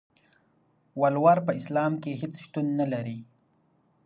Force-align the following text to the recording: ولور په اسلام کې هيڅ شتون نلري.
ولور 1.01 1.37
په 1.47 1.51
اسلام 1.59 1.93
کې 2.03 2.19
هيڅ 2.21 2.33
شتون 2.45 2.67
نلري. 2.79 3.17